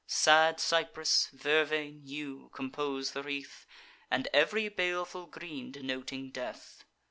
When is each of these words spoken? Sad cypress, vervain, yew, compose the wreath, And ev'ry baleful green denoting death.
Sad 0.07 0.59
cypress, 0.59 1.27
vervain, 1.27 2.01
yew, 2.03 2.49
compose 2.55 3.11
the 3.11 3.21
wreath, 3.21 3.67
And 4.09 4.27
ev'ry 4.33 4.67
baleful 4.67 5.27
green 5.27 5.71
denoting 5.71 6.31
death. 6.31 6.85